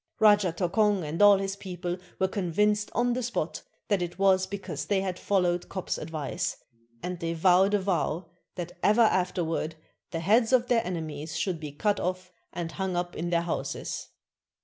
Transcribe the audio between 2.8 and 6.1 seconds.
on the spot that it was because they had followed Kop's